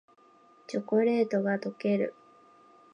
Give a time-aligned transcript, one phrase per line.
[0.65, 2.15] チョコレートがとける